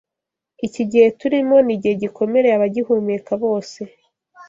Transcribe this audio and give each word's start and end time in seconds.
Iki 0.67 0.83
gihe 0.91 1.07
turimo 1.19 1.55
ni 1.65 1.71
igihe 1.75 1.95
gikomereye 2.03 2.55
abagihumeka 2.55 3.31
bose 3.43 3.79